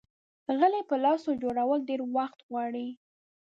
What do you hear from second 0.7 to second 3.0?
په لاسو جوړول ډېر وخت غواړي.